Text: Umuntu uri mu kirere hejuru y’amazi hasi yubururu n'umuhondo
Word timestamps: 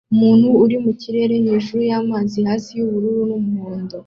Umuntu 0.13 0.47
uri 0.63 0.75
mu 0.83 0.91
kirere 1.01 1.35
hejuru 1.45 1.81
y’amazi 1.89 2.37
hasi 2.47 2.69
yubururu 2.79 3.21
n'umuhondo 3.29 3.95